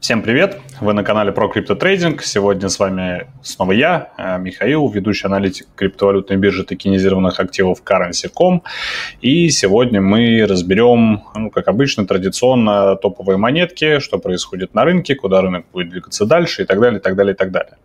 Всем 0.00 0.22
привет! 0.22 0.58
Вы 0.80 0.94
на 0.94 1.04
канале 1.04 1.30
про 1.30 1.46
криптотрейдинг. 1.48 2.22
Сегодня 2.22 2.70
с 2.70 2.78
вами 2.78 3.26
снова 3.42 3.72
я, 3.72 4.08
э, 4.16 4.38
Михаил, 4.38 4.88
ведущий 4.88 5.26
аналитик 5.26 5.66
криптовалютной 5.74 6.38
биржи 6.38 6.64
токенизированных 6.64 7.38
активов 7.38 7.82
Currency.com. 7.84 8.62
И 9.20 9.50
сегодня 9.50 10.00
мы 10.00 10.46
разберем, 10.48 11.24
ну, 11.34 11.50
как 11.50 11.68
обычно, 11.68 12.06
традиционно 12.06 12.96
топовые 12.96 13.36
монетки, 13.36 13.98
что 13.98 14.16
происходит 14.16 14.72
на 14.72 14.84
рынке, 14.84 15.14
куда 15.14 15.42
рынок 15.42 15.66
будет 15.70 15.90
двигаться 15.90 16.24
дальше 16.24 16.62
и 16.62 16.64
так 16.64 16.80
далее, 16.80 16.98
и 16.98 17.02
так 17.02 17.14
далее, 17.14 17.34
и 17.34 17.36
так 17.36 17.50
далее. 17.50 17.76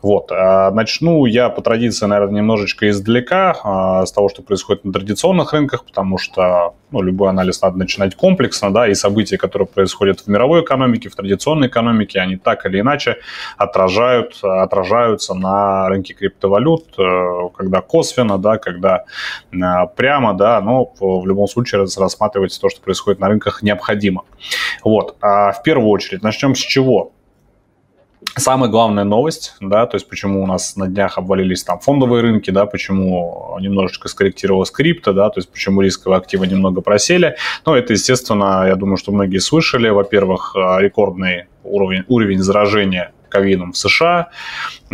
Вот. 0.00 0.32
А 0.32 0.70
начну 0.70 1.26
я 1.26 1.50
по 1.50 1.60
традиции, 1.60 2.06
наверное, 2.06 2.40
немножечко 2.40 2.88
издалека, 2.88 3.54
а, 3.62 4.06
с 4.06 4.12
того, 4.12 4.30
что 4.30 4.40
происходит 4.40 4.86
на 4.86 4.92
традиционных 4.94 5.52
рынках, 5.52 5.84
потому 5.84 6.16
что 6.16 6.76
ну, 6.90 7.02
любой 7.02 7.30
анализ 7.30 7.62
надо 7.62 7.78
начинать 7.78 8.14
комплексно, 8.14 8.72
да, 8.72 8.88
и 8.88 8.94
события, 8.94 9.36
которые 9.36 9.66
происходят 9.66 10.20
в 10.20 10.28
мировой 10.28 10.62
экономике, 10.62 11.08
в 11.08 11.14
традиционной 11.14 11.68
экономике, 11.68 12.20
они 12.20 12.36
так 12.36 12.66
или 12.66 12.80
иначе 12.80 13.16
отражают, 13.56 14.38
отражаются 14.42 15.34
на 15.34 15.88
рынке 15.88 16.14
криптовалют, 16.14 16.98
э, 16.98 17.48
когда 17.56 17.80
косвенно, 17.80 18.38
да, 18.38 18.58
когда 18.58 19.04
э, 19.52 19.56
прямо, 19.96 20.34
да, 20.34 20.60
но 20.60 20.92
в 20.98 21.26
любом 21.26 21.48
случае 21.48 21.82
рассматривать 21.82 22.58
то, 22.60 22.68
что 22.68 22.80
происходит 22.80 23.20
на 23.20 23.28
рынках, 23.28 23.62
необходимо. 23.62 24.24
Вот. 24.82 25.16
А 25.20 25.52
в 25.52 25.62
первую 25.62 25.90
очередь 25.90 26.22
начнем 26.22 26.54
с 26.54 26.58
чего? 26.58 27.12
Самая 28.38 28.70
главная 28.70 29.04
новость, 29.04 29.56
да, 29.60 29.86
то 29.86 29.96
есть 29.96 30.08
почему 30.08 30.42
у 30.42 30.46
нас 30.46 30.76
на 30.76 30.86
днях 30.86 31.18
обвалились 31.18 31.64
там 31.64 31.80
фондовые 31.80 32.22
рынки, 32.22 32.50
да, 32.50 32.66
почему 32.66 33.56
немножечко 33.60 34.08
скорректировалась 34.08 34.70
крипто, 34.70 35.12
да, 35.12 35.28
то 35.30 35.38
есть 35.38 35.50
почему 35.50 35.80
рисковые 35.80 36.18
активы 36.18 36.46
немного 36.46 36.80
просели. 36.80 37.36
Ну, 37.66 37.74
это, 37.74 37.94
естественно, 37.94 38.64
я 38.66 38.76
думаю, 38.76 38.96
что 38.96 39.10
многие 39.12 39.38
слышали. 39.38 39.88
Во-первых, 39.88 40.52
рекордный 40.54 41.46
уровень, 41.64 42.04
уровень 42.06 42.40
заражения 42.40 43.12
ковидом 43.28 43.72
в 43.72 43.76
США, 43.76 44.28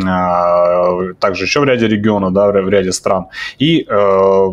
а, 0.02 1.12
также 1.20 1.44
еще 1.44 1.60
в 1.60 1.64
ряде 1.64 1.86
регионов, 1.86 2.32
да, 2.32 2.50
в 2.50 2.68
ряде 2.68 2.92
стран. 2.92 3.26
И 3.58 3.86
э, 3.88 4.48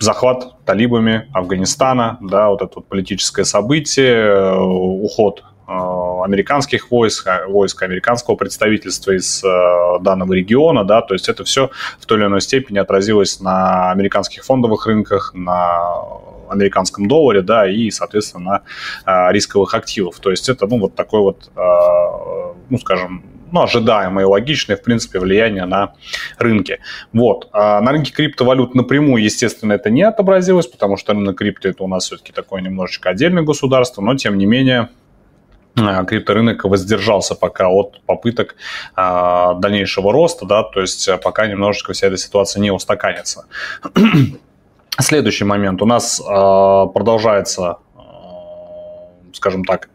захват 0.00 0.64
талибами 0.64 1.28
Афганистана, 1.32 2.18
да, 2.20 2.48
вот 2.48 2.62
это 2.62 2.72
вот 2.76 2.86
политическое 2.86 3.44
событие, 3.44 4.14
э, 4.14 4.58
уход 4.58 5.42
Э, 5.42 5.47
американских 5.68 6.90
войск, 6.90 7.26
а, 7.26 7.46
войск 7.46 7.82
американского 7.82 8.36
представительства 8.36 9.12
из 9.12 9.44
э, 9.44 9.48
данного 10.00 10.32
региона, 10.32 10.84
да, 10.84 11.02
то 11.02 11.14
есть 11.14 11.28
это 11.28 11.44
все 11.44 11.70
в 11.98 12.06
той 12.06 12.18
или 12.18 12.26
иной 12.26 12.40
степени 12.40 12.78
отразилось 12.78 13.40
на 13.40 13.90
американских 13.90 14.44
фондовых 14.44 14.86
рынках, 14.86 15.32
на 15.34 16.02
американском 16.48 17.06
долларе, 17.06 17.42
да, 17.42 17.70
и, 17.70 17.90
соответственно, 17.90 18.62
на 19.04 19.28
э, 19.28 19.32
рисковых 19.32 19.74
активов. 19.74 20.18
То 20.20 20.30
есть 20.30 20.48
это, 20.48 20.66
ну, 20.66 20.78
вот 20.78 20.94
такой 20.94 21.20
вот, 21.20 21.50
ну, 22.70 22.78
скажем, 22.78 23.24
ну, 23.50 23.62
ожидаемое 23.62 24.24
и 24.24 24.28
логичное, 24.28 24.76
в 24.76 24.82
принципе, 24.82 25.20
влияние 25.20 25.64
на 25.64 25.94
рынки. 26.38 26.80
Вот. 27.12 27.48
А 27.52 27.80
на 27.80 27.92
рынке 27.92 28.12
криптовалют 28.12 28.74
напрямую, 28.74 29.22
естественно, 29.22 29.72
это 29.74 29.90
не 29.90 30.02
отобразилось, 30.02 30.66
потому 30.66 30.96
что 30.96 31.14
рынок 31.14 31.38
крипто 31.38 31.68
это 31.68 31.82
у 31.82 31.88
нас 31.88 32.04
все-таки 32.04 32.32
такое 32.32 32.60
немножечко 32.60 33.10
отдельное 33.10 33.42
государство, 33.42 34.02
но, 34.02 34.16
тем 34.16 34.36
не 34.36 34.46
менее, 34.46 34.88
Э, 34.88 34.97
крипторынок 36.06 36.64
воздержался 36.64 37.34
пока 37.34 37.68
от 37.68 38.00
попыток 38.06 38.56
а, 38.94 39.54
дальнейшего 39.54 40.12
роста, 40.12 40.46
да, 40.46 40.62
то 40.62 40.80
есть 40.80 41.08
э, 41.08 41.16
пока 41.18 41.46
немножечко 41.46 41.92
вся 41.92 42.06
эта 42.06 42.16
ситуация 42.16 42.60
не 42.60 42.70
устаканится. 42.70 43.46
Следующий 45.00 45.44
момент. 45.44 45.82
У 45.82 45.86
нас 45.86 46.20
а, 46.26 46.86
продолжается, 46.86 47.78
а, 47.96 48.00
скажем 49.32 49.64
так, 49.64 49.88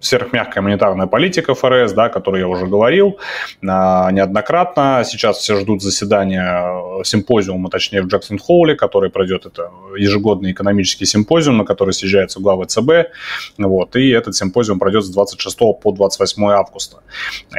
сверхмягкая 0.00 0.62
монетарная 0.62 1.06
политика 1.06 1.54
ФРС, 1.54 1.92
да, 1.92 2.04
о 2.04 2.08
которой 2.08 2.40
я 2.40 2.48
уже 2.48 2.66
говорил 2.66 3.18
а, 3.66 4.10
неоднократно. 4.12 5.02
Сейчас 5.04 5.38
все 5.38 5.56
ждут 5.56 5.82
заседания 5.82 7.00
э, 7.00 7.04
симпозиума, 7.04 7.70
точнее 7.70 8.02
в 8.02 8.06
Джексон-Холле, 8.06 8.74
который 8.74 9.10
пройдет, 9.10 9.46
это 9.46 9.70
ежегодный 9.96 10.52
экономический 10.52 11.06
симпозиум, 11.06 11.58
на 11.58 11.64
который 11.64 11.92
съезжаются 11.92 12.40
главы 12.40 12.66
ЦБ. 12.66 13.10
Вот, 13.58 13.96
и 13.96 14.10
этот 14.10 14.36
симпозиум 14.36 14.78
пройдет 14.78 15.04
с 15.04 15.10
26 15.10 15.58
по 15.82 15.92
28 15.92 16.44
августа. 16.50 16.98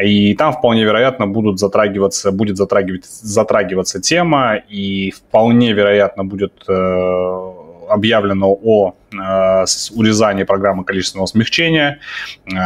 И 0.02 0.34
там 0.36 0.54
вполне 0.54 0.84
вероятно 0.84 1.28
будут 1.28 1.60
затрагиваться, 1.60 2.32
будет 2.32 2.58
затрагивать, 2.58 3.06
затрагиваться 3.06 4.00
тема, 4.00 4.56
и 4.56 5.12
вполне 5.12 5.74
вероятно 5.74 6.24
будет 6.24 6.54
э, 6.68 7.54
объявлено 7.88 8.52
о 8.52 8.96
э, 9.12 9.66
урезании 9.96 10.44
программы 10.44 10.84
количественного 10.84 11.28
смягчения, 11.28 12.00
э, 12.46 12.58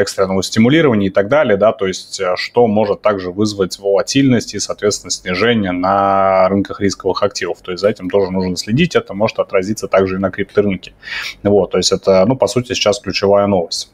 экстренного 0.00 0.42
стимулирования 0.42 1.08
и 1.08 1.10
так 1.10 1.28
далее, 1.28 1.56
да, 1.56 1.72
то 1.72 1.86
есть 1.86 2.20
э, 2.20 2.34
что 2.36 2.66
может 2.66 3.02
также 3.02 3.30
вызвать 3.30 3.78
волатильность 3.78 4.54
и, 4.54 4.58
соответственно, 4.58 5.10
снижение 5.10 5.72
на 5.72 6.48
рынках 6.48 6.80
рисковых 6.80 7.22
активов. 7.22 7.60
То 7.60 7.72
есть 7.72 7.80
за 7.82 7.88
этим 7.88 8.10
тоже 8.10 8.30
нужно 8.30 8.56
следить, 8.56 8.96
это 8.96 9.14
может 9.14 9.38
отразиться 9.38 9.88
также 9.88 10.16
и 10.16 10.18
на 10.18 10.30
крипторынке. 10.30 10.92
Вот, 11.42 11.70
то 11.70 11.78
есть 11.78 11.92
это, 11.92 12.24
ну, 12.26 12.36
по 12.36 12.46
сути, 12.46 12.72
сейчас 12.74 13.00
ключевая 13.00 13.46
новость. 13.46 13.92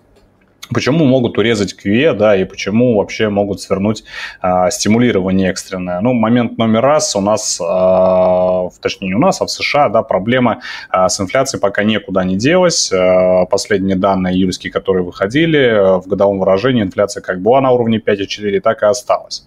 Почему 0.72 1.04
могут 1.04 1.38
урезать 1.38 1.74
QE, 1.74 2.12
да, 2.14 2.36
и 2.36 2.44
почему 2.44 2.96
вообще 2.96 3.28
могут 3.28 3.60
свернуть 3.60 4.04
а, 4.40 4.70
стимулирование 4.70 5.50
экстренное? 5.50 6.00
Ну, 6.00 6.12
момент 6.12 6.58
номер 6.58 6.82
раз 6.82 7.14
у 7.14 7.20
нас, 7.20 7.60
а, 7.60 8.68
точнее 8.80 9.08
не 9.08 9.14
у 9.14 9.18
нас, 9.18 9.40
а 9.40 9.46
в 9.46 9.50
США, 9.50 9.88
да, 9.88 10.02
проблема 10.02 10.60
а, 10.90 11.08
с 11.08 11.20
инфляцией 11.20 11.60
пока 11.60 11.84
никуда 11.84 12.24
не 12.24 12.36
делась. 12.36 12.92
А, 12.92 13.46
последние 13.46 13.96
данные 13.96 14.34
июльские, 14.34 14.72
которые 14.72 15.04
выходили, 15.04 15.58
а, 15.58 15.98
в 16.00 16.06
годовом 16.08 16.40
выражении 16.40 16.82
инфляция 16.82 17.22
как 17.22 17.40
была 17.40 17.60
на 17.60 17.70
уровне 17.70 17.98
5,4, 17.98 18.60
так 18.60 18.82
и 18.82 18.86
осталась. 18.86 19.46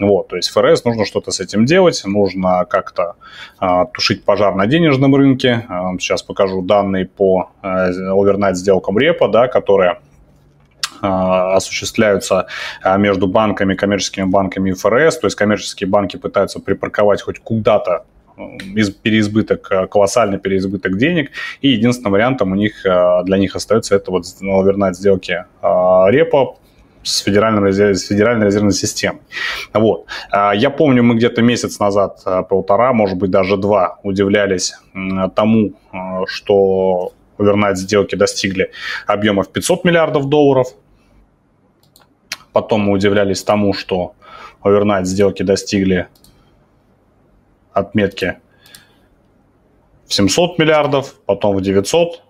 Вот, 0.00 0.28
то 0.28 0.36
есть 0.36 0.50
ФРС 0.50 0.84
нужно 0.84 1.04
что-то 1.04 1.30
с 1.30 1.40
этим 1.40 1.64
делать, 1.64 2.02
нужно 2.04 2.64
как-то 2.68 3.14
а, 3.58 3.86
тушить 3.86 4.24
пожар 4.24 4.54
на 4.54 4.66
денежном 4.66 5.14
рынке. 5.14 5.64
А, 5.68 5.92
сейчас 5.98 6.22
покажу 6.22 6.62
данные 6.62 7.06
по 7.06 7.50
а, 7.62 7.86
овернайт 7.86 8.56
сделкам 8.56 8.98
репа, 8.98 9.28
да, 9.28 9.46
которые 9.46 9.98
осуществляются 11.00 12.46
а, 12.82 12.96
между 12.96 13.26
банками, 13.26 13.74
коммерческими 13.74 14.24
банками 14.24 14.70
и 14.70 14.72
ФРС. 14.72 15.18
То 15.18 15.26
есть 15.26 15.36
коммерческие 15.36 15.88
банки 15.88 16.16
пытаются 16.16 16.60
припарковать 16.60 17.22
хоть 17.22 17.38
куда-то 17.40 18.04
из 18.74 18.90
переизбыток, 18.90 19.72
а, 19.72 19.86
колоссальный 19.86 20.38
переизбыток 20.38 20.98
денег, 20.98 21.30
и 21.60 21.68
единственным 21.68 22.12
вариантом 22.12 22.52
у 22.52 22.54
них, 22.54 22.82
для 22.82 23.38
них 23.38 23.56
остается 23.56 23.94
это 23.94 24.10
вот 24.10 24.24
овернайт 24.42 24.96
сделки 24.96 25.44
репо, 25.62 26.56
с 27.02 27.20
федеральной, 27.20 27.72
с 27.72 28.08
федеральной 28.08 28.46
резервной 28.46 28.72
системой. 28.72 29.20
Вот. 29.72 30.06
Я 30.32 30.70
помню, 30.70 31.04
мы 31.04 31.14
где-то 31.14 31.40
месяц 31.40 31.78
назад, 31.78 32.20
полтора, 32.48 32.92
может 32.92 33.16
быть, 33.16 33.30
даже 33.30 33.56
два, 33.56 34.00
удивлялись 34.02 34.74
тому, 35.36 35.74
что 36.26 37.12
овернайт 37.38 37.78
сделки 37.78 38.14
достигли 38.14 38.70
объемов 39.06 39.48
500 39.52 39.84
миллиардов 39.84 40.28
долларов, 40.28 40.68
Потом 42.56 42.84
мы 42.84 42.92
удивлялись 42.92 43.44
тому, 43.44 43.74
что 43.74 44.14
овернайт 44.62 45.06
сделки 45.06 45.42
достигли 45.42 46.08
отметки 47.74 48.40
в 50.06 50.14
700 50.14 50.58
миллиардов, 50.58 51.16
потом 51.26 51.54
в 51.54 51.60
900. 51.60 52.22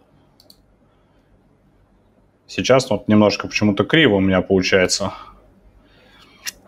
Сейчас 2.48 2.90
вот 2.90 3.06
немножко 3.06 3.46
почему-то 3.46 3.84
криво 3.84 4.16
у 4.16 4.20
меня 4.20 4.40
получается. 4.40 5.12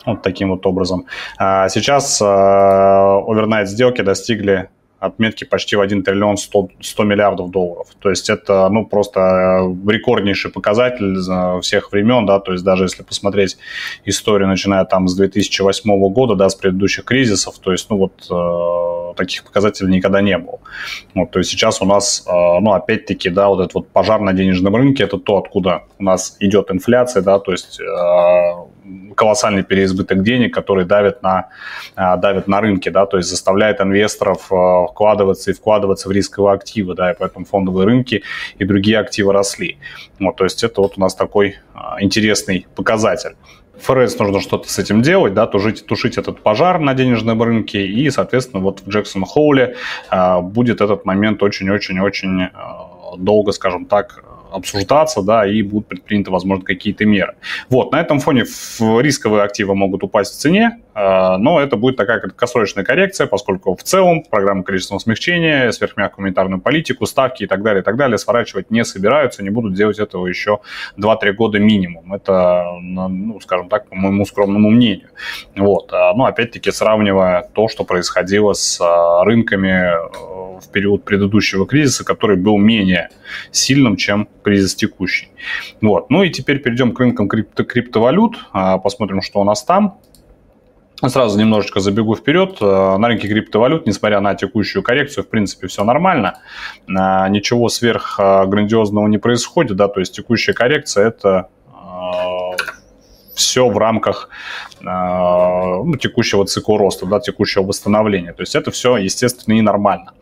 Вот 0.07 0.23
таким 0.23 0.51
вот 0.51 0.65
образом. 0.65 1.07
А 1.37 1.69
сейчас 1.69 2.23
овернайт 2.23 3.69
сделки 3.69 4.03
достигли 4.03 4.71
отметки 4.99 5.45
почти 5.45 5.77
в 5.77 5.81
1 5.81 6.03
триллион 6.03 6.37
100, 6.37 6.69
100 6.81 7.05
миллиардов 7.05 7.51
долларов. 7.51 7.89
То 8.01 8.11
есть 8.11 8.31
это 8.31 8.69
ну, 8.69 8.85
просто 8.87 9.21
э, 9.21 9.91
рекорднейший 9.91 10.51
показатель 10.51 11.17
всех 11.61 11.93
времен, 11.93 12.27
да, 12.27 12.41
то 12.41 12.53
есть 12.53 12.65
даже 12.65 12.85
если 12.85 13.03
посмотреть 13.03 13.59
историю, 14.05 14.49
начиная 14.49 14.85
там 14.85 15.09
с 15.09 15.15
2008 15.15 16.09
года, 16.13 16.35
да, 16.35 16.49
с 16.49 16.55
предыдущих 16.55 17.05
кризисов, 17.05 17.59
то 17.59 17.73
есть, 17.73 17.89
ну 17.91 17.97
вот, 17.97 18.13
э, 18.31 19.15
таких 19.17 19.45
показателей 19.45 19.91
никогда 19.91 20.21
не 20.21 20.39
было. 20.39 20.59
Вот, 21.15 21.31
то 21.31 21.39
есть 21.39 21.51
сейчас 21.51 21.81
у 21.83 21.85
нас, 21.85 22.25
э, 22.27 22.31
ну, 22.31 22.73
опять-таки, 22.73 23.31
да, 23.31 23.49
вот 23.49 23.61
этот 23.61 23.75
вот 23.75 23.89
пожар 23.89 24.21
на 24.21 24.33
денежном 24.33 24.75
рынке, 24.75 25.05
это 25.05 25.19
то, 25.19 25.37
откуда 25.37 25.83
у 25.99 26.03
нас 26.05 26.37
идет 26.41 26.71
инфляция, 26.71 27.23
да, 27.23 27.39
то 27.39 27.53
есть 27.53 27.81
э, 27.81 27.85
колоссальный 29.15 29.63
переизбыток 29.63 30.23
денег, 30.23 30.55
который 30.55 30.85
давит 30.85 31.23
на, 31.23 31.49
э, 31.97 32.17
давит 32.19 32.49
на 32.49 32.61
рынке, 32.61 32.91
да, 32.91 33.07
то 33.07 33.17
есть 33.17 33.29
заставляет 33.29 33.81
инвесторов 33.81 34.53
э, 34.53 34.87
вкладываться 34.91 35.51
и 35.51 35.55
вкладываться 35.55 36.09
в 36.09 36.13
рисковые 36.13 36.55
активы, 36.55 36.95
да, 36.95 37.13
и 37.13 37.17
поэтому 37.19 37.45
фондовые 37.45 37.87
рынки 37.87 38.23
и 38.59 38.65
другие 38.65 38.99
активы 38.99 39.33
росли. 39.33 39.79
Вот, 40.21 40.37
то 40.37 40.45
есть 40.45 40.65
это 40.65 40.81
вот 40.81 40.95
у 40.97 41.01
нас 41.01 41.15
такой 41.15 41.57
а, 41.75 42.03
интересный 42.03 42.67
показатель. 42.75 43.37
ФРС 43.81 44.19
нужно 44.19 44.41
что-то 44.41 44.69
с 44.69 44.79
этим 44.79 45.03
делать, 45.03 45.35
да, 45.35 45.47
тушить, 45.47 45.87
тушить 45.87 46.19
этот 46.19 46.41
пожар 46.41 46.79
на 46.79 46.95
денежном 46.95 47.43
рынке, 47.43 47.87
и, 47.87 48.11
соответственно, 48.11 48.63
вот 48.63 48.81
в 48.81 48.89
Джексон 48.89 49.25
Хоуле 49.25 49.77
э, 50.11 50.41
будет 50.41 50.81
этот 50.81 51.05
момент 51.05 51.43
очень-очень-очень 51.43 52.43
э, 52.43 52.49
долго, 53.17 53.53
скажем 53.53 53.87
так, 53.87 54.25
обсуждаться, 54.53 55.23
да, 55.23 55.47
и 55.47 55.63
будут 55.63 55.89
предприняты, 55.89 56.31
возможно, 56.31 56.65
какие-то 56.65 57.05
меры. 57.05 57.35
Вот, 57.69 57.93
на 57.93 58.01
этом 58.01 58.21
фоне 58.21 58.45
рисковые 59.01 59.43
активы 59.43 59.75
могут 59.75 60.03
упасть 60.03 60.35
в 60.35 60.39
цене, 60.39 60.81
э, 60.95 61.37
но 61.37 61.61
это 61.61 61.77
будет 61.77 61.97
такая 61.97 62.21
краткосрочная 62.21 62.85
коррекция, 62.85 63.27
поскольку 63.27 63.77
в 63.77 63.83
целом 63.83 64.23
программа 64.23 64.63
количественного 64.63 65.01
смягчения, 65.01 65.71
сверхмягкую 65.71 66.25
монетарную 66.25 66.61
политику, 66.61 67.07
ставки 67.07 67.45
и 67.45 67.47
так 67.47 67.63
далее, 67.63 67.83
и 67.83 67.85
так 67.85 67.97
далее 67.97 68.19
сворачивать 68.19 68.71
не 68.71 68.85
собираются, 68.85 69.43
не 69.43 69.51
будут 69.51 69.75
делать 69.75 69.99
этого 69.99 70.27
еще 70.27 70.61
2-3 70.97 71.33
года 71.33 71.59
минимум. 71.59 72.13
Это, 72.13 72.65
ну, 72.81 73.41
скажем 73.41 73.69
так, 73.69 73.89
по 73.89 73.95
моему 73.95 74.25
скромному 74.25 74.71
мнению. 74.71 75.11
Вот. 75.57 75.93
А, 75.93 76.15
ну, 76.15 76.25
опять-таки, 76.25 76.71
сравнивая 76.71 77.49
то, 77.55 77.69
что 77.69 77.85
происходило 77.85 78.53
с 78.53 78.81
а, 78.81 79.25
рынками 79.25 79.95
э, 79.95 80.38
в 80.61 80.71
период 80.71 81.05
предыдущего 81.05 81.67
кризиса, 81.67 82.05
который 82.05 82.37
был 82.37 82.59
менее 82.59 83.09
сильным, 83.51 83.97
чем 83.97 84.29
кризис 84.43 84.75
текущий. 84.75 85.29
Вот. 85.81 86.11
Ну 86.11 86.23
и 86.23 86.31
теперь 86.31 86.61
перейдем 86.61 86.93
к 86.93 87.01
рынкам 87.01 87.29
крипто 87.29 87.65
криптовалют, 87.65 88.39
а, 88.53 88.79
посмотрим, 88.79 89.23
что 89.23 89.41
у 89.41 89.45
нас 89.45 89.65
там. 89.65 89.99
Сразу 91.07 91.39
немножечко 91.39 91.79
забегу 91.79 92.17
вперед. 92.17 92.61
На 92.61 93.07
рынке 93.07 93.29
криптовалют, 93.29 93.87
несмотря 93.87 94.19
на 94.19 94.35
текущую 94.35 94.83
коррекцию, 94.83 95.23
в 95.23 95.29
принципе, 95.29 95.69
все 95.69 95.85
нормально. 95.85 96.41
Ничего 96.89 97.69
сверх 97.69 98.19
грандиозного 98.19 99.07
не 99.07 99.19
происходит, 99.19 99.77
да, 99.77 99.87
то 99.87 100.01
есть 100.01 100.17
текущая 100.17 100.55
коррекция– 100.55 101.07
это 101.09 101.51
все 103.39 103.69
в 103.69 103.79
рамках 103.79 104.29
э, 104.81 104.85
ну, 104.85 105.95
текущего 105.97 106.45
цикла 106.45 106.79
роста, 106.79 107.07
да, 107.07 107.21
текущего 107.21 107.63
восстановления. 107.63 108.33
То 108.33 108.43
есть 108.43 108.55
это 108.57 108.71
все, 108.71 108.97
естественно, 108.97 109.55
и 109.55 109.63
нормально. 109.63 110.13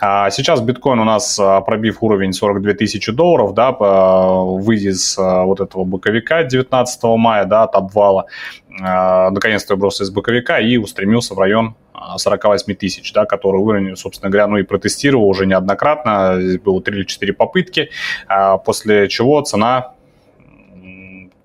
А 0.00 0.30
сейчас 0.30 0.60
биткоин 0.60 0.98
у 0.98 1.04
нас, 1.04 1.38
а, 1.38 1.60
пробив 1.60 2.02
уровень 2.02 2.32
42 2.32 2.74
тысячи 2.74 3.12
долларов, 3.12 3.54
да, 3.54 3.70
выйдя 3.70 4.90
из 4.90 5.16
а, 5.18 5.44
вот 5.44 5.60
этого 5.60 5.84
боковика 5.84 6.42
19 6.42 7.04
мая, 7.16 7.44
да, 7.44 7.62
от 7.62 7.76
обвала, 7.76 8.26
наконец-то 8.68 9.74
выбрался 9.74 10.02
из 10.02 10.10
боковика 10.10 10.58
и 10.58 10.76
устремился 10.76 11.34
в 11.34 11.38
район 11.38 11.76
48 12.16 12.74
тысяч, 12.74 13.12
да, 13.12 13.24
который 13.24 13.60
уровень, 13.60 13.96
собственно 13.96 14.30
говоря, 14.30 14.48
ну 14.48 14.56
и 14.56 14.64
протестировал 14.64 15.28
уже 15.28 15.46
неоднократно. 15.46 16.40
Здесь 16.40 16.58
было 16.58 16.82
3 16.82 16.96
или 16.96 17.04
4 17.04 17.32
попытки, 17.34 17.90
после 18.64 19.08
чего 19.08 19.40
цена 19.42 19.93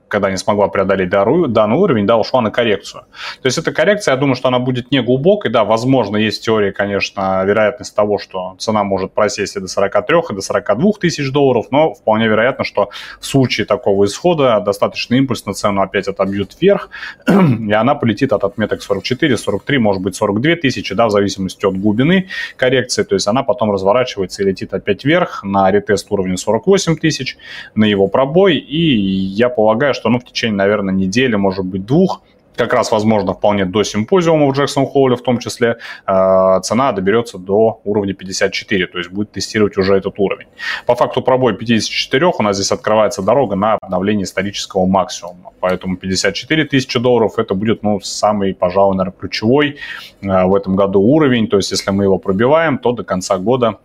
когда 0.10 0.30
не 0.30 0.38
смогла 0.38 0.68
преодолеть 0.68 1.10
данный 1.10 1.78
уровень, 1.78 2.06
да, 2.06 2.18
ушла 2.18 2.42
на 2.42 2.52
коррекцию. 2.52 3.04
То 3.42 3.46
есть 3.46 3.58
эта 3.58 3.72
коррекция, 3.72 4.14
я 4.14 4.20
думаю, 4.20 4.36
что 4.36 4.48
она 4.50 4.60
будет 4.60 4.92
не 4.92 5.02
глубокой, 5.02 5.52
да, 5.52 5.64
возможно, 5.64 6.18
есть 6.18 6.44
теория, 6.44 6.72
конечно, 6.72 7.44
вероятность 7.46 7.96
того, 7.96 8.18
что 8.18 8.56
цена 8.58 8.84
может 8.84 9.14
просесть 9.14 9.56
и 9.56 9.60
до 9.60 9.68
43, 9.68 10.18
и 10.32 10.34
до 10.34 10.42
42 10.42 10.92
тысяч 11.00 11.32
долларов, 11.32 11.68
но 11.72 11.94
вполне 11.94 12.28
вероятно, 12.28 12.66
что 12.66 12.90
в 13.20 13.26
случае 13.26 13.66
такого 13.66 14.06
исхода 14.06 14.60
достаточно 14.60 15.16
импульс 15.16 15.46
на 15.46 15.54
цену 15.54 15.82
опять 15.82 16.08
отобьют 16.08 16.58
вверх, 16.60 16.90
и 17.28 17.72
она 17.72 17.96
полетит 17.96 18.34
от 18.34 18.44
отметок 18.44 18.82
44, 18.82 19.38
43, 19.38 19.78
может 19.78 20.02
быть 20.02 20.16
42 20.16 20.56
тысячи, 20.56 20.96
да, 20.96 21.08
в 21.08 21.12
зависимости 21.12 21.66
от 21.66 21.78
глубины 21.78 22.30
коррекции, 22.58 23.04
то 23.04 23.16
есть 23.16 23.28
она 23.28 23.44
потом 23.44 23.72
разворачивается 23.72 24.44
и 24.44 24.46
летит 24.46 24.74
опять 24.74 25.06
вверх 25.06 25.44
на 25.44 25.72
ретест 25.72 26.08
уровня 26.10 26.38
48 26.38 26.98
тысяч, 26.98 27.38
на 27.76 27.86
его 27.86 28.08
пробой, 28.08 28.58
и 28.58 28.80
я 28.80 29.50
полагаю, 29.50 29.94
что 30.00 30.10
ну, 30.10 30.20
в 30.20 30.24
течение, 30.24 30.56
наверное, 30.56 30.94
недели, 30.94 31.36
может 31.36 31.66
быть, 31.66 31.86
двух, 31.86 32.22
как 32.60 32.74
раз, 32.74 32.92
возможно, 32.92 33.34
вполне 33.34 33.66
до 33.66 33.84
симпозиума 33.84 34.48
в 34.48 34.52
Джексон 34.52 34.86
Холле 34.86 35.16
в 35.16 35.22
том 35.22 35.40
числе, 35.40 35.78
э, 36.08 36.60
цена 36.62 36.92
доберется 36.92 37.38
до 37.38 37.80
уровня 37.86 38.14
54, 38.14 38.88
то 38.88 38.98
есть 38.98 39.12
будет 39.12 39.32
тестировать 39.32 39.78
уже 39.78 39.96
этот 39.96 40.20
уровень. 40.20 40.48
По 40.86 40.96
факту 40.96 41.22
пробой 41.22 41.54
54 41.54 42.26
у 42.40 42.44
нас 42.44 42.58
здесь 42.58 42.72
открывается 42.72 43.22
дорога 43.22 43.56
на 43.56 43.78
обновление 43.82 44.24
исторического 44.24 44.86
максимума, 44.86 45.52
поэтому 45.62 45.96
54 45.96 46.66
тысячи 46.66 47.00
долларов 47.00 47.40
это 47.40 47.54
будет, 47.54 47.84
ну, 47.84 48.02
самый, 48.02 48.54
пожалуй, 48.54 48.98
наверное, 48.98 49.18
ключевой 49.20 49.78
э, 50.22 50.46
в 50.46 50.54
этом 50.54 50.76
году 50.76 51.00
уровень, 51.02 51.48
то 51.48 51.58
есть 51.58 51.72
если 51.72 51.92
мы 51.92 52.04
его 52.04 52.18
пробиваем, 52.18 52.78
то 52.78 52.92
до 52.92 53.04
конца 53.04 53.38
года 53.38 53.78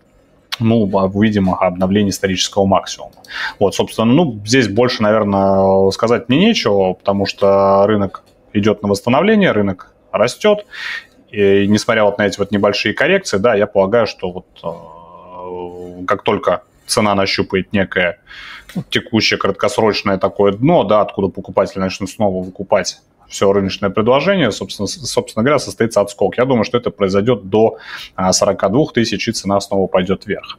ну, 0.60 0.82
увидим 0.84 1.50
обновление 1.50 2.10
исторического 2.10 2.64
максимума. 2.64 3.12
Вот, 3.58 3.74
собственно, 3.74 4.12
ну, 4.12 4.40
здесь 4.44 4.68
больше, 4.68 5.02
наверное, 5.02 5.90
сказать 5.90 6.28
мне 6.28 6.38
нечего, 6.38 6.94
потому 6.94 7.26
что 7.26 7.86
рынок 7.86 8.22
идет 8.52 8.82
на 8.82 8.88
восстановление, 8.88 9.52
рынок 9.52 9.92
растет, 10.12 10.66
и 11.30 11.66
несмотря 11.66 12.04
вот 12.04 12.18
на 12.18 12.26
эти 12.26 12.38
вот 12.38 12.52
небольшие 12.52 12.94
коррекции, 12.94 13.38
да, 13.38 13.54
я 13.54 13.66
полагаю, 13.66 14.06
что 14.06 14.30
вот 14.30 14.46
э, 14.62 16.04
как 16.06 16.22
только 16.22 16.62
цена 16.86 17.14
нащупает 17.14 17.72
некое 17.72 18.20
текущее 18.90 19.38
краткосрочное 19.38 20.18
такое 20.18 20.52
дно, 20.52 20.84
да, 20.84 21.00
откуда 21.00 21.28
покупатели 21.28 21.80
начнут 21.80 22.10
снова 22.10 22.44
выкупать 22.44 23.00
все 23.28 23.52
рыночное 23.52 23.90
предложение, 23.90 24.50
собственно, 24.52 24.86
собственно 24.86 25.42
говоря, 25.42 25.58
состоится 25.58 26.00
отскок. 26.00 26.38
Я 26.38 26.44
думаю, 26.44 26.64
что 26.64 26.78
это 26.78 26.90
произойдет 26.90 27.48
до 27.48 27.78
42 28.30 28.82
а, 28.82 28.92
тысяч, 28.92 29.28
и 29.28 29.32
цена 29.32 29.60
снова 29.60 29.86
пойдет 29.86 30.26
вверх. 30.26 30.58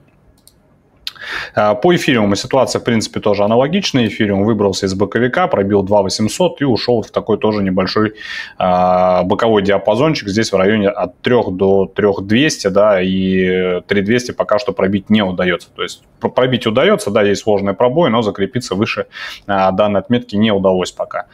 А, 1.54 1.76
по 1.76 1.96
эфириуму 1.96 2.36
ситуация, 2.36 2.80
в 2.80 2.84
принципе, 2.84 3.20
тоже 3.20 3.44
аналогичная. 3.44 4.08
Эфириум 4.08 4.44
выбрался 4.44 4.86
из 4.86 4.94
боковика, 4.94 5.48
пробил 5.48 5.84
2800 5.84 6.62
и 6.62 6.66
ушел 6.66 7.02
в 7.02 7.12
такой 7.12 7.38
тоже 7.38 7.64
небольшой 7.64 8.14
э, 8.60 9.24
боковой 9.24 9.62
диапазончик. 9.62 10.28
Здесь 10.30 10.52
в 10.52 10.56
районе 10.56 10.90
от 10.90 11.20
3 11.22 11.36
до 11.52 11.86
3200, 11.86 12.68
да, 12.68 13.02
и 13.02 13.82
3200 13.88 14.32
пока 14.32 14.60
что 14.60 14.74
пробить 14.74 15.10
не 15.10 15.24
удается. 15.24 15.70
То 15.76 15.84
есть 15.84 16.04
пробить 16.20 16.68
удается, 16.68 17.12
да, 17.12 17.24
есть 17.24 17.42
сложный 17.44 17.74
пробой, 17.74 18.10
но 18.10 18.22
закрепиться 18.22 18.76
выше 18.76 19.08
э, 19.48 19.72
данной 19.72 20.02
отметки 20.02 20.36
не 20.36 20.52
удалось 20.52 20.92
пока. 20.92 21.26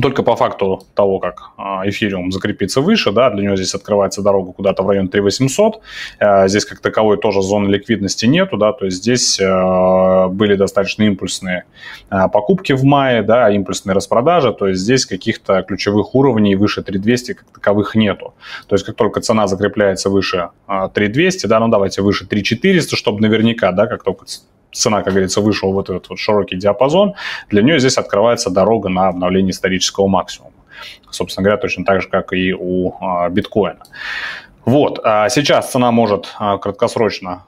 Только 0.00 0.22
по 0.22 0.36
факту 0.36 0.82
того, 0.94 1.18
как 1.18 1.50
а, 1.56 1.88
эфириум 1.88 2.30
закрепится 2.30 2.80
выше, 2.80 3.12
да, 3.12 3.30
для 3.30 3.44
него 3.44 3.56
здесь 3.56 3.74
открывается 3.74 4.22
дорога 4.22 4.52
куда-то 4.52 4.82
в 4.82 4.88
район 4.88 5.08
3800. 5.08 5.80
Э, 6.18 6.48
здесь 6.48 6.64
как 6.66 6.80
таковой 6.80 7.16
тоже 7.18 7.40
зоны 7.42 7.68
ликвидности 7.68 8.26
нету, 8.26 8.56
да, 8.58 8.72
то 8.72 8.84
есть 8.84 8.98
здесь 8.98 9.40
э, 9.40 10.28
были 10.28 10.56
достаточно 10.56 11.04
импульсные 11.04 11.64
покупки 12.08 12.72
в 12.72 12.84
мае, 12.84 13.22
да, 13.22 13.50
импульсные 13.50 13.94
распродажи, 13.94 14.52
то 14.52 14.68
есть 14.68 14.80
здесь 14.82 15.06
каких-то 15.06 15.62
ключевых 15.62 16.14
уровней 16.14 16.56
выше 16.56 16.82
3200 16.82 17.34
как 17.34 17.48
таковых 17.54 17.94
нету. 17.94 18.34
То 18.68 18.74
есть 18.74 18.84
как 18.84 18.96
только 18.96 19.20
цена 19.20 19.46
закрепляется 19.46 20.10
выше 20.10 20.50
3200, 20.66 21.46
да, 21.46 21.58
ну 21.60 21.68
давайте 21.68 22.02
выше 22.02 22.26
3400, 22.26 22.96
чтобы 22.96 23.20
наверняка, 23.20 23.72
да, 23.72 23.86
как 23.86 24.02
только 24.02 24.26
цена, 24.76 25.02
как 25.02 25.12
говорится, 25.12 25.40
вышла 25.40 25.68
в 25.68 25.78
этот 25.78 26.08
вот 26.08 26.18
широкий 26.18 26.56
диапазон, 26.56 27.14
для 27.48 27.62
нее 27.62 27.78
здесь 27.80 27.98
открывается 27.98 28.50
дорога 28.50 28.88
на 28.88 29.08
обновление 29.08 29.50
исторического 29.50 30.06
максимума. 30.06 30.52
Собственно 31.10 31.44
говоря, 31.44 31.60
точно 31.60 31.84
так 31.84 32.02
же, 32.02 32.08
как 32.08 32.32
и 32.32 32.52
у 32.52 32.94
а, 33.00 33.28
биткоина. 33.30 33.82
Вот, 34.64 35.00
а 35.04 35.28
сейчас 35.28 35.70
цена 35.70 35.92
может 35.92 36.34
а, 36.38 36.58
краткосрочно 36.58 37.44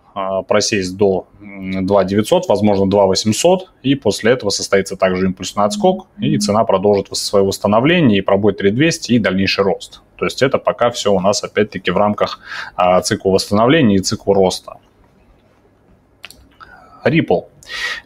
просесть 0.48 0.96
до 0.96 1.28
2 1.40 2.04
900, 2.04 2.48
возможно, 2.48 2.90
2 2.90 3.06
800, 3.06 3.70
и 3.84 3.94
после 3.94 4.32
этого 4.32 4.50
состоится 4.50 4.96
также 4.96 5.26
импульсный 5.26 5.64
отскок, 5.64 6.08
и 6.18 6.36
цена 6.38 6.64
продолжит 6.64 7.06
свое 7.16 7.44
восстановление 7.44 8.18
и 8.18 8.20
пробой 8.20 8.52
3200 8.52 9.12
и 9.12 9.18
дальнейший 9.20 9.62
рост. 9.62 10.02
То 10.16 10.24
есть 10.24 10.42
это 10.42 10.58
пока 10.58 10.90
все 10.90 11.12
у 11.12 11.20
нас 11.20 11.44
опять-таки 11.44 11.92
в 11.92 11.96
рамках 11.96 12.40
цикла 13.04 13.30
восстановления 13.30 13.96
и 13.96 14.00
цикла 14.00 14.34
роста. 14.34 14.78
Ripple. 17.08 17.48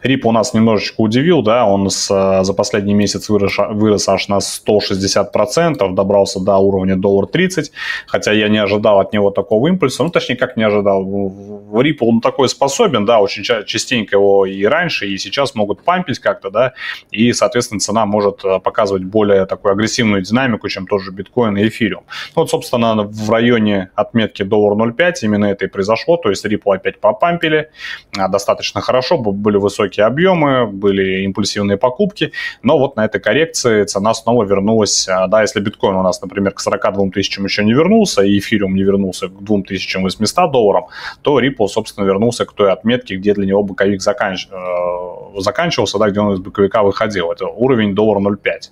Ripple 0.03 0.31
нас 0.31 0.53
немножечко 0.53 1.01
удивил, 1.01 1.41
да, 1.41 1.65
он 1.65 1.89
с, 1.89 2.09
э, 2.11 2.43
за 2.43 2.53
последний 2.53 2.93
месяц 2.93 3.29
вырос, 3.29 3.57
вырос 3.69 4.07
аж 4.09 4.27
на 4.27 4.39
160%, 4.39 5.93
добрался 5.93 6.39
до 6.39 6.57
уровня 6.57 6.95
доллар 6.95 7.27
30, 7.27 7.71
хотя 8.07 8.31
я 8.31 8.49
не 8.49 8.57
ожидал 8.57 8.99
от 8.99 9.13
него 9.13 9.31
такого 9.31 9.67
импульса, 9.67 10.03
ну, 10.03 10.09
точнее, 10.09 10.35
как 10.35 10.57
не 10.57 10.63
ожидал, 10.63 11.03
в 11.03 11.83
он 11.99 12.21
такой 12.21 12.49
способен, 12.49 13.05
да, 13.05 13.19
очень 13.19 13.43
частенько 13.43 14.15
его 14.15 14.45
и 14.45 14.63
раньше, 14.63 15.07
и 15.07 15.17
сейчас 15.17 15.55
могут 15.55 15.83
пампить 15.83 16.19
как-то, 16.19 16.49
да, 16.49 16.73
и, 17.11 17.33
соответственно, 17.33 17.79
цена 17.79 18.05
может 18.05 18.43
э, 18.45 18.59
показывать 18.59 19.03
более 19.03 19.45
такую 19.45 19.73
агрессивную 19.73 20.21
динамику, 20.21 20.69
чем 20.69 20.87
тот 20.87 21.01
же 21.01 21.11
биткоин 21.11 21.57
и 21.57 21.67
эфириум. 21.67 22.03
Ну, 22.35 22.41
вот, 22.43 22.49
собственно, 22.49 23.03
в 23.03 23.29
районе 23.29 23.89
отметки 23.95 24.43
доллар 24.43 24.77
0,5 24.77 25.13
именно 25.23 25.45
это 25.45 25.65
и 25.65 25.67
произошло, 25.67 26.17
то 26.17 26.29
есть 26.29 26.45
Ripple 26.45 26.75
опять 26.75 26.99
попампили, 26.99 27.69
а, 28.17 28.27
достаточно 28.27 28.81
хорошо, 28.81 29.17
были 29.17 29.52
высокие 29.57 30.05
объемы, 30.05 30.67
были 30.67 31.23
импульсивные 31.23 31.77
покупки, 31.77 32.31
но 32.61 32.77
вот 32.77 32.95
на 32.95 33.05
этой 33.05 33.19
коррекции 33.21 33.83
цена 33.83 34.13
снова 34.13 34.43
вернулась, 34.43 35.07
а, 35.07 35.27
да, 35.27 35.41
если 35.41 35.59
биткоин 35.59 35.95
у 35.95 36.03
нас, 36.03 36.21
например, 36.21 36.53
к 36.53 36.59
42 36.59 37.09
тысячам 37.09 37.45
еще 37.45 37.63
не 37.63 37.73
вернулся, 37.73 38.21
и 38.21 38.37
эфириум 38.37 38.75
не 38.75 38.83
вернулся 38.83 39.27
к 39.27 39.43
2800 39.43 40.51
долларам, 40.51 40.85
то 41.21 41.39
Ripple, 41.39 41.67
собственно, 41.67 42.05
вернулся 42.05 42.45
к 42.45 42.53
той 42.53 42.71
отметке, 42.71 43.15
где 43.15 43.33
для 43.33 43.45
него 43.45 43.63
боковик 43.63 44.01
заканч... 44.01 44.47
Э, 44.51 45.39
заканчивался, 45.41 45.97
да, 45.97 46.09
где 46.09 46.19
он 46.19 46.33
из 46.33 46.39
боковика 46.39 46.83
выходил. 46.83 47.31
Это 47.31 47.47
уровень 47.47 47.95
доллар 47.95 48.21
0,5. 48.21 48.71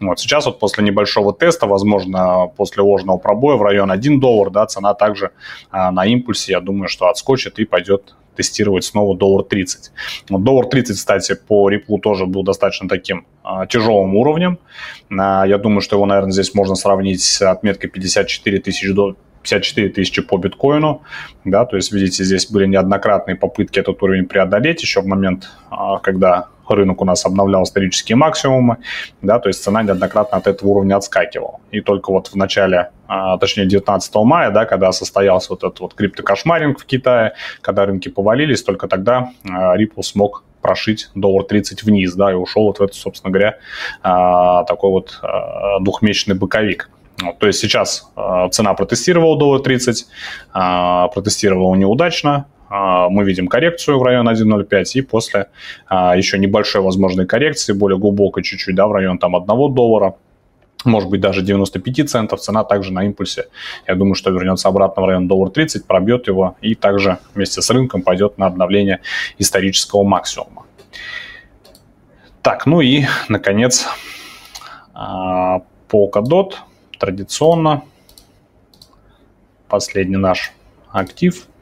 Вот 0.00 0.20
сейчас 0.20 0.46
вот 0.46 0.58
после 0.58 0.84
небольшого 0.84 1.32
теста, 1.32 1.66
возможно, 1.66 2.50
после 2.56 2.82
ложного 2.82 3.18
пробоя 3.18 3.56
в 3.56 3.62
район 3.62 3.90
1 3.90 4.20
доллар, 4.20 4.50
да, 4.50 4.66
цена 4.66 4.94
также 4.94 5.30
а, 5.70 5.90
на 5.90 6.06
импульсе, 6.06 6.52
я 6.52 6.60
думаю, 6.60 6.88
что 6.88 7.08
отскочит 7.08 7.58
и 7.58 7.64
пойдет 7.64 8.14
тестировать 8.38 8.84
снова 8.84 9.16
доллар 9.16 9.44
30. 9.44 9.90
Вот 10.30 10.44
доллар 10.44 10.66
30, 10.66 10.96
кстати, 10.96 11.34
по 11.34 11.70
Ripple 11.70 12.00
тоже 12.00 12.26
был 12.26 12.44
достаточно 12.44 12.88
таким 12.88 13.26
а, 13.42 13.66
тяжелым 13.66 14.14
уровнем. 14.14 14.58
А, 15.10 15.44
я 15.46 15.58
думаю, 15.58 15.80
что 15.80 15.96
его, 15.96 16.06
наверное, 16.06 16.32
здесь 16.32 16.54
можно 16.54 16.76
сравнить 16.76 17.20
с 17.22 17.42
отметкой 17.42 17.90
54 17.90 18.60
тысячи 18.60 18.92
долларов 18.92 19.16
54 19.42 19.88
тысячи 19.90 20.22
по 20.22 20.36
биткоину, 20.36 21.02
да, 21.44 21.64
то 21.64 21.76
есть, 21.76 21.92
видите, 21.92 22.24
здесь 22.24 22.50
были 22.50 22.66
неоднократные 22.66 23.36
попытки 23.36 23.78
этот 23.78 24.02
уровень 24.02 24.26
преодолеть 24.26 24.82
еще 24.82 25.00
в 25.00 25.06
момент, 25.06 25.48
а, 25.70 25.98
когда 25.98 26.48
рынок 26.74 27.00
у 27.00 27.04
нас 27.04 27.24
обновлял 27.24 27.62
исторические 27.62 28.16
максимумы, 28.16 28.78
да, 29.22 29.38
то 29.38 29.48
есть 29.48 29.62
цена 29.62 29.82
неоднократно 29.82 30.38
от 30.38 30.46
этого 30.46 30.68
уровня 30.70 30.96
отскакивала. 30.96 31.60
И 31.70 31.80
только 31.80 32.10
вот 32.10 32.28
в 32.28 32.34
начале, 32.34 32.90
а, 33.06 33.38
точнее 33.38 33.66
19 33.66 34.14
мая, 34.24 34.50
да, 34.50 34.64
когда 34.64 34.92
состоялся 34.92 35.50
вот 35.50 35.64
этот 35.64 35.80
вот 35.80 35.94
криптокошмаринг 35.94 36.80
в 36.80 36.84
Китае, 36.84 37.34
когда 37.60 37.86
рынки 37.86 38.08
повалились, 38.08 38.62
только 38.62 38.88
тогда 38.88 39.30
а, 39.48 39.76
Ripple 39.76 40.02
смог 40.02 40.44
прошить 40.62 41.10
доллар 41.14 41.44
30 41.44 41.82
вниз, 41.84 42.14
да, 42.14 42.32
и 42.32 42.34
ушел 42.34 42.64
вот 42.64 42.78
в 42.78 42.82
этот, 42.82 42.96
собственно 42.96 43.30
говоря, 43.30 43.58
такой 44.02 44.90
вот 44.90 45.22
двухмесячный 45.80 46.34
боковик. 46.34 46.90
То 47.38 47.46
есть 47.46 47.60
сейчас 47.60 48.10
цена 48.50 48.74
протестировала 48.74 49.38
доллар 49.38 49.60
30, 49.60 50.06
э, 50.54 51.08
протестировала 51.14 51.76
неудачно, 51.76 52.46
мы 52.70 53.24
видим 53.24 53.48
коррекцию 53.48 53.98
в 53.98 54.02
район 54.02 54.28
1.05 54.28 54.84
и 54.94 55.00
после 55.00 55.48
э, 55.90 55.94
еще 56.16 56.38
небольшой 56.38 56.82
возможной 56.82 57.26
коррекции, 57.26 57.72
более 57.72 57.98
глубокой 57.98 58.42
чуть-чуть, 58.42 58.74
да, 58.74 58.86
в 58.86 58.92
район 58.92 59.18
там 59.18 59.36
1 59.36 59.46
доллара, 59.74 60.16
может 60.84 61.08
быть 61.08 61.20
даже 61.20 61.42
95 61.42 62.10
центов, 62.10 62.40
цена 62.40 62.64
также 62.64 62.92
на 62.92 63.04
импульсе, 63.04 63.46
я 63.86 63.94
думаю, 63.94 64.14
что 64.14 64.30
вернется 64.30 64.68
обратно 64.68 65.02
в 65.02 65.06
район 65.06 65.28
доллар 65.28 65.50
30, 65.50 65.86
пробьет 65.86 66.28
его 66.28 66.56
и 66.60 66.74
также 66.74 67.18
вместе 67.34 67.62
с 67.62 67.70
рынком 67.70 68.02
пойдет 68.02 68.38
на 68.38 68.46
обновление 68.46 69.00
исторического 69.38 70.04
максимума. 70.04 70.66
Так, 72.42 72.66
ну 72.66 72.80
и, 72.80 73.06
наконец, 73.28 73.86
Polkadot– 74.94 76.52
традиционно 76.98 77.82
последний 79.68 80.16
наш 80.16 80.52
актив– 80.92 81.46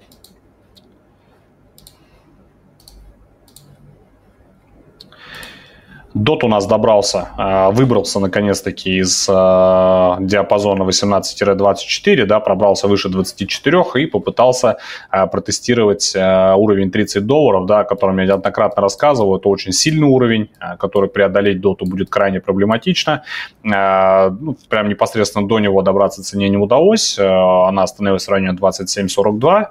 Дот 6.16 6.44
у 6.44 6.49
нас 6.49 6.66
добрался, 6.66 7.28
а, 7.37 7.70
выбрался 7.70 8.20
наконец-таки 8.20 9.00
из 9.00 9.28
а, 9.28 10.16
диапазона 10.18 10.82
18-24, 10.85 12.25
да, 12.25 12.40
пробрался 12.40 12.88
выше 12.88 13.11
24 13.11 13.82
и 13.96 14.06
попытался 14.06 14.78
а, 15.11 15.26
протестировать 15.26 16.16
уровень 16.16 16.90
30 16.90 17.26
долларов, 17.26 17.66
да, 17.66 17.80
о 17.80 17.85
котором 17.85 18.18
я 18.18 18.25
неоднократно 18.25 18.80
рассказывал. 18.80 19.37
Это 19.37 19.50
очень 19.50 19.73
сильный 19.73 20.08
уровень, 20.08 20.49
который 20.78 21.11
преодолеть 21.11 21.61
доту 21.61 21.85
будет 21.85 22.08
крайне 22.08 22.40
проблематично. 22.40 23.23
Ну, 23.62 24.56
прям 24.70 24.88
непосредственно 24.88 25.46
до 25.46 25.58
него 25.58 25.82
добраться 25.82 26.23
цене 26.23 26.49
не 26.49 26.56
удалось. 26.56 27.18
Она 27.18 27.82
остановилась 27.82 28.26
в 28.26 28.30
районе 28.30 28.56
27.42 28.58 29.66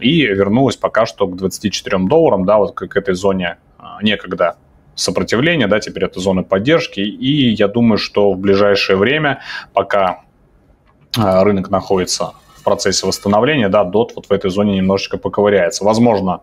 и 0.00 0.22
вернулась 0.22 0.76
пока 0.76 1.06
что 1.06 1.28
к 1.28 1.36
24 1.36 1.98
долларам, 2.08 2.44
да, 2.44 2.58
вот 2.58 2.74
к 2.74 2.96
этой 2.96 3.14
зоне 3.14 3.58
некогда 4.02 4.56
сопротивления, 4.94 5.66
да, 5.66 5.80
теперь 5.80 6.04
это 6.04 6.20
зона 6.20 6.42
поддержки, 6.42 7.00
и 7.00 7.50
я 7.50 7.68
думаю, 7.68 7.98
что 7.98 8.32
в 8.32 8.38
ближайшее 8.38 8.96
время, 8.96 9.40
пока 9.72 10.20
а, 11.16 11.44
рынок 11.44 11.70
находится 11.70 12.32
в 12.56 12.62
процессе 12.64 13.06
восстановления, 13.06 13.68
да, 13.68 13.84
DOT 13.84 14.10
вот 14.16 14.26
в 14.26 14.32
этой 14.32 14.50
зоне 14.50 14.76
немножечко 14.76 15.18
поковыряется. 15.18 15.84
Возможно, 15.84 16.40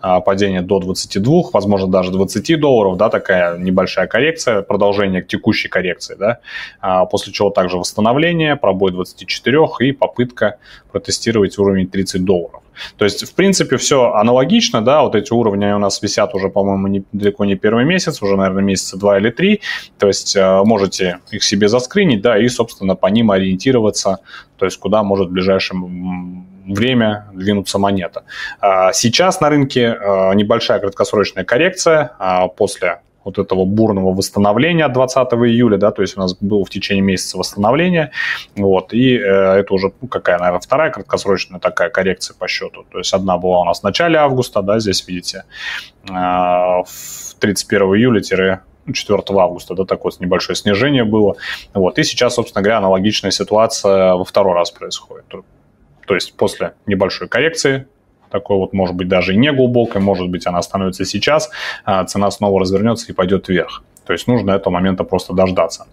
а, 0.00 0.20
падение 0.20 0.60
до 0.60 0.78
22, 0.78 1.50
возможно, 1.52 1.88
даже 1.88 2.10
20 2.10 2.60
долларов, 2.60 2.98
да, 2.98 3.08
такая 3.08 3.56
небольшая 3.56 4.06
коррекция, 4.06 4.60
продолжение 4.60 5.22
к 5.22 5.28
текущей 5.28 5.68
коррекции, 5.68 6.14
да, 6.18 6.40
а, 6.80 7.06
после 7.06 7.32
чего 7.32 7.48
также 7.50 7.78
восстановление, 7.78 8.56
пробой 8.56 8.92
24 8.92 9.58
и 9.80 9.92
попытка 9.92 10.58
протестировать 10.92 11.58
уровень 11.58 11.88
30 11.88 12.24
долларов. 12.24 12.62
То 12.96 13.04
есть, 13.04 13.28
в 13.28 13.34
принципе, 13.34 13.76
все 13.76 14.12
аналогично, 14.12 14.82
да, 14.82 15.02
вот 15.02 15.14
эти 15.14 15.32
уровни 15.32 15.66
у 15.72 15.78
нас 15.78 16.02
висят 16.02 16.34
уже, 16.34 16.48
по-моему, 16.48 16.86
не, 16.88 17.04
далеко 17.12 17.44
не 17.44 17.56
первый 17.56 17.84
месяц, 17.84 18.22
уже, 18.22 18.36
наверное, 18.36 18.62
месяца 18.62 18.96
два 18.96 19.18
или 19.18 19.30
три, 19.30 19.60
то 19.98 20.06
есть 20.06 20.36
э, 20.36 20.62
можете 20.64 21.18
их 21.30 21.44
себе 21.44 21.68
заскринить, 21.68 22.22
да, 22.22 22.38
и, 22.38 22.48
собственно, 22.48 22.94
по 22.94 23.06
ним 23.06 23.30
ориентироваться, 23.30 24.18
то 24.56 24.64
есть 24.64 24.78
куда 24.78 25.02
может 25.02 25.28
в 25.28 25.32
ближайшее 25.32 25.80
время 26.66 27.28
двинуться 27.32 27.78
монета. 27.78 28.24
А 28.60 28.92
сейчас 28.92 29.40
на 29.40 29.48
рынке 29.48 29.96
э, 29.98 30.34
небольшая 30.34 30.78
краткосрочная 30.80 31.44
коррекция 31.44 32.14
а 32.18 32.48
после 32.48 33.00
вот 33.24 33.38
этого 33.38 33.64
бурного 33.64 34.12
восстановления 34.12 34.88
20 34.88 35.32
июля, 35.32 35.76
да, 35.76 35.90
то 35.90 36.02
есть 36.02 36.16
у 36.16 36.20
нас 36.20 36.34
было 36.40 36.64
в 36.64 36.70
течение 36.70 37.02
месяца 37.02 37.38
восстановление, 37.38 38.10
вот, 38.56 38.92
и 38.92 39.16
э, 39.16 39.20
это 39.20 39.74
уже 39.74 39.92
ну, 40.00 40.08
какая, 40.08 40.38
наверное, 40.38 40.60
вторая 40.60 40.90
краткосрочная 40.90 41.60
такая 41.60 41.90
коррекция 41.90 42.34
по 42.38 42.48
счету, 42.48 42.84
то 42.90 42.98
есть 42.98 43.12
одна 43.12 43.38
была 43.38 43.60
у 43.60 43.64
нас 43.64 43.80
в 43.80 43.84
начале 43.84 44.18
августа, 44.18 44.62
да, 44.62 44.78
здесь 44.78 45.06
видите, 45.06 45.44
э, 46.08 46.12
в 46.12 47.34
31 47.38 47.82
июля 47.94 48.20
4 48.20 49.22
августа, 49.40 49.74
да, 49.74 49.84
такое 49.84 50.12
небольшое 50.18 50.56
снижение 50.56 51.04
было. 51.04 51.36
Вот. 51.74 51.98
И 51.98 52.04
сейчас, 52.04 52.34
собственно 52.34 52.62
говоря, 52.62 52.78
аналогичная 52.78 53.30
ситуация 53.30 54.14
во 54.14 54.24
второй 54.24 54.54
раз 54.54 54.70
происходит. 54.70 55.24
То 56.06 56.14
есть 56.14 56.36
после 56.36 56.74
небольшой 56.86 57.28
коррекции 57.28 57.86
такой 58.32 58.56
вот, 58.56 58.72
может 58.72 58.96
быть, 58.96 59.06
даже 59.06 59.34
и 59.34 59.36
не 59.36 59.52
глубокой, 59.52 60.00
может 60.00 60.28
быть, 60.28 60.46
она 60.46 60.62
становится 60.62 61.04
сейчас, 61.04 61.50
а 61.84 62.04
цена 62.04 62.30
снова 62.30 62.60
развернется 62.60 63.06
и 63.12 63.14
пойдет 63.14 63.48
вверх. 63.48 63.84
То 64.06 64.12
есть 64.12 64.26
нужно 64.26 64.50
этого 64.50 64.72
момента 64.72 65.04
просто 65.04 65.32
дождаться. 65.32 65.86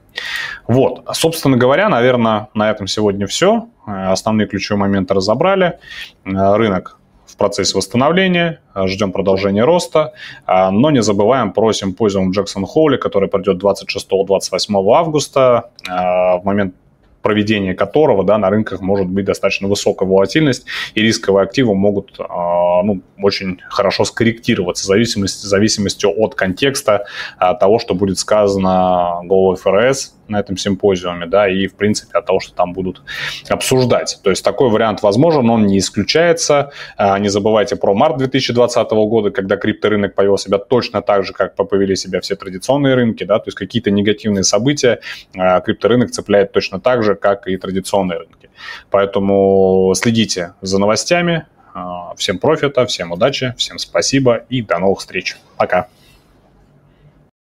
Вот, 0.67 1.03
собственно 1.13 1.58
говоря, 1.58 1.89
наверное, 1.89 2.48
на 2.55 2.72
этом 2.72 2.88
сегодня 2.88 3.27
все. 3.27 3.67
Основные 3.86 4.48
ключевые 4.48 4.79
моменты 4.79 5.13
разобрали. 5.13 5.77
Рынок 6.25 6.98
в 7.27 7.38
процессе 7.38 7.77
восстановления, 7.77 8.60
ждем 8.86 9.12
продолжения 9.12 9.63
роста, 9.63 10.13
но 10.48 10.89
не 10.89 11.03
забываем 11.03 11.53
про 11.53 11.72
симпозиум 11.72 12.31
в 12.31 12.31
Джексон-Холле, 12.31 12.98
который 12.98 13.29
пройдет 13.29 13.62
26-28 13.63 14.93
августа. 14.96 15.69
В 15.86 16.41
момент 16.43 16.74
проведения 17.21 17.73
которого 17.73 18.23
да, 18.23 18.38
на 18.38 18.49
рынках 18.49 18.81
может 18.81 19.07
быть 19.07 19.25
достаточно 19.25 19.67
высокая 19.67 20.07
волатильность, 20.07 20.65
и 20.95 21.01
рисковые 21.01 21.43
активы 21.43 21.75
могут 21.75 22.15
а, 22.19 22.83
ну, 22.83 23.01
очень 23.21 23.59
хорошо 23.69 24.05
скорректироваться 24.05 24.83
в 24.83 24.88
зависимости, 24.88 25.45
в 25.45 25.49
зависимости 25.49 26.05
от 26.05 26.35
контекста 26.35 26.95
от 26.95 27.03
а, 27.38 27.53
того, 27.55 27.79
что 27.79 27.93
будет 27.95 28.17
сказано 28.17 29.21
головой 29.23 29.55
ФРС 29.55 30.15
на 30.29 30.39
этом 30.39 30.55
симпозиуме, 30.55 31.25
да, 31.25 31.50
и, 31.50 31.67
в 31.67 31.75
принципе, 31.75 32.17
от 32.17 32.25
того, 32.25 32.39
что 32.39 32.53
там 32.53 32.71
будут 32.71 33.01
обсуждать. 33.50 34.19
То 34.24 34.29
есть 34.29 34.43
такой 34.43 34.69
вариант 34.69 35.01
возможен, 35.01 35.50
он 35.50 35.65
не 35.65 35.79
исключается. 35.79 36.71
А, 36.95 37.19
не 37.19 37.29
забывайте 37.29 37.75
про 37.75 37.93
март 37.93 38.17
2020 38.17 38.91
года, 38.91 39.31
когда 39.31 39.57
крипторынок 39.57 40.15
повел 40.15 40.38
себя 40.38 40.57
точно 40.57 41.01
так 41.01 41.25
же, 41.25 41.33
как 41.33 41.55
повели 41.55 41.95
себя 41.95 42.21
все 42.21 42.36
традиционные 42.36 42.95
рынки, 42.95 43.25
да, 43.25 43.39
то 43.39 43.48
есть 43.48 43.57
какие-то 43.57 43.91
негативные 43.91 44.43
события 44.43 45.01
крипторынок 45.33 46.12
цепляет 46.12 46.53
точно 46.53 46.79
так 46.79 47.03
же, 47.03 47.09
же, 47.09 47.15
как 47.15 47.48
и 47.48 47.57
традиционные 47.57 48.19
рынки. 48.19 48.50
Поэтому 48.89 49.93
следите 49.95 50.53
за 50.62 50.79
новостями. 50.79 51.45
А, 51.74 52.13
всем 52.15 52.39
профита, 52.39 52.86
всем 52.86 53.12
удачи, 53.12 53.53
всем 53.57 53.77
спасибо 53.77 54.45
и 54.50 54.62
до 54.62 54.79
новых 54.79 55.00
встреч. 55.00 55.38
Пока. 55.57 55.88